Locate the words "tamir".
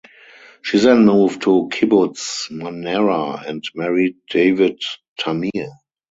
5.19-5.69